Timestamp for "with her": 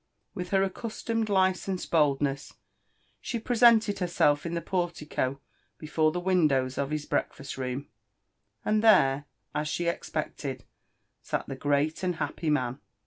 0.33-0.63